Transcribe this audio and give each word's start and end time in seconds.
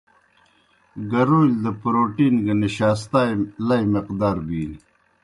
گَرَولِیْ 1.11 1.55
دہ 1.63 1.71
پروٹین 1.81 2.35
گہ 2.45 2.53
نشاستائے 2.61 3.33
لئی 3.67 3.85
مقدار 3.93 4.37
بِینیْ۔ 4.45 4.77